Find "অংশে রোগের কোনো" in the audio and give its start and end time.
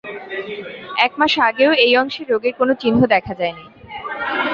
1.97-2.73